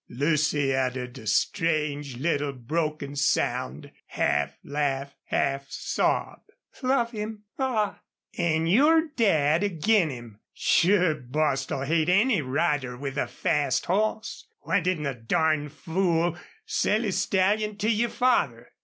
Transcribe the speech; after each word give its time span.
Lucy 0.09 0.73
uttered 0.75 1.15
a 1.19 1.27
strange 1.27 2.17
little 2.17 2.51
broken 2.51 3.15
sound, 3.15 3.91
half 4.07 4.57
laugh, 4.63 5.13
half 5.25 5.67
sob. 5.69 6.41
"Love 6.81 7.11
him! 7.11 7.43
Ah!" 7.59 8.01
"An' 8.35 8.65
your 8.65 9.09
Dad's 9.15 9.63
ag'in 9.65 10.09
him! 10.09 10.39
Sure 10.55 11.13
Bostil'll 11.13 11.83
hate 11.85 12.09
any 12.09 12.41
rider 12.41 12.97
with 12.97 13.15
a 13.15 13.27
fast 13.27 13.85
hoss. 13.85 14.47
Why 14.61 14.79
didn't 14.79 15.03
the 15.03 15.13
darn 15.13 15.69
fool 15.69 16.35
sell 16.65 17.03
his 17.03 17.19
stallion 17.19 17.77
to 17.77 17.89
your 17.91 18.09
father?" 18.09 18.71